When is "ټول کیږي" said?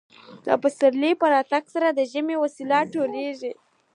2.93-3.53